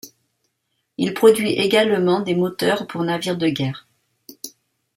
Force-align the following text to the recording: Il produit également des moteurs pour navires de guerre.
Il 0.97 1.13
produit 1.13 1.51
également 1.51 2.21
des 2.21 2.33
moteurs 2.33 2.87
pour 2.87 3.03
navires 3.03 3.37
de 3.37 3.49
guerre. 3.49 3.87